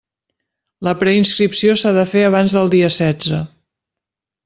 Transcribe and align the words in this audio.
La 0.87 0.93
preinscripció 1.01 1.77
s'ha 1.83 1.93
de 1.99 2.07
fer 2.15 2.25
abans 2.31 2.59
del 2.59 2.75
dia 2.75 2.93
setze. 3.01 3.47